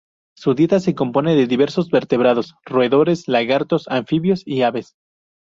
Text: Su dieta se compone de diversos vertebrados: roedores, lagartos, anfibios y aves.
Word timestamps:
Su 0.35 0.55
dieta 0.55 0.79
se 0.79 0.95
compone 0.95 1.35
de 1.35 1.45
diversos 1.45 1.91
vertebrados: 1.91 2.55
roedores, 2.65 3.27
lagartos, 3.27 3.87
anfibios 3.87 4.41
y 4.47 4.63
aves. 4.63 4.95